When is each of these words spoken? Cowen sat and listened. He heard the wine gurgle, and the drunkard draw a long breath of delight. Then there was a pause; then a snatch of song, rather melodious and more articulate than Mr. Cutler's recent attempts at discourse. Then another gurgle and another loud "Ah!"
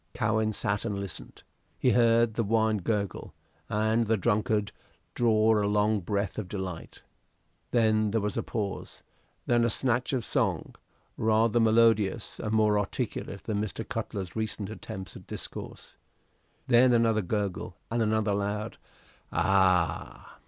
Cowen 0.15 0.51
sat 0.51 0.83
and 0.83 0.97
listened. 0.99 1.43
He 1.77 1.91
heard 1.91 2.33
the 2.33 2.43
wine 2.43 2.77
gurgle, 2.77 3.35
and 3.69 4.07
the 4.07 4.17
drunkard 4.17 4.71
draw 5.13 5.63
a 5.63 5.67
long 5.69 5.99
breath 5.99 6.39
of 6.39 6.47
delight. 6.47 7.03
Then 7.69 8.09
there 8.09 8.19
was 8.19 8.35
a 8.35 8.41
pause; 8.41 9.03
then 9.45 9.63
a 9.63 9.69
snatch 9.69 10.11
of 10.11 10.25
song, 10.25 10.73
rather 11.17 11.59
melodious 11.59 12.39
and 12.39 12.51
more 12.53 12.79
articulate 12.79 13.43
than 13.43 13.61
Mr. 13.61 13.87
Cutler's 13.87 14.35
recent 14.35 14.71
attempts 14.71 15.15
at 15.15 15.27
discourse. 15.27 15.95
Then 16.65 16.93
another 16.93 17.21
gurgle 17.21 17.77
and 17.91 18.01
another 18.01 18.33
loud 18.33 18.79
"Ah!" 19.31 20.39